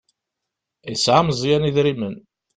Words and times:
Yesɛa 0.89 1.21
Meẓyan 1.27 1.67
idrimen. 1.69 2.15